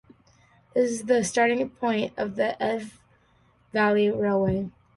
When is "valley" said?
3.71-4.09